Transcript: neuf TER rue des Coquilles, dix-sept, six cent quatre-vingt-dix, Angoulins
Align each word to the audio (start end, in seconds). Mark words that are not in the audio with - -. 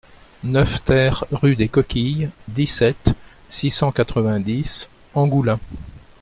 neuf 0.43 0.83
TER 0.83 1.25
rue 1.31 1.55
des 1.55 1.67
Coquilles, 1.67 2.31
dix-sept, 2.47 3.13
six 3.49 3.69
cent 3.69 3.91
quatre-vingt-dix, 3.91 4.89
Angoulins 5.13 5.59